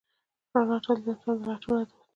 [0.53, 2.01] رڼا تل د انسان د لټون هدف دی.